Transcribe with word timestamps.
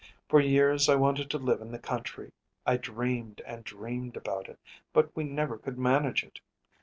For 0.27 0.39
years 0.39 0.89
I 0.89 0.95
wanted 0.95 1.29
to 1.29 1.37
live 1.37 1.61
in 1.61 1.71
the 1.71 1.77
country. 1.77 2.33
I 2.65 2.75
dreamed 2.77 3.39
and 3.45 3.63
dreamed 3.63 4.17
about 4.17 4.49
it; 4.49 4.57
but 4.93 5.15
we 5.15 5.23
never 5.25 5.59
could 5.59 5.77
manage 5.77 6.23
it. 6.23 6.39